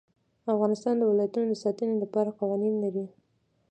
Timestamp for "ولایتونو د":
1.11-1.55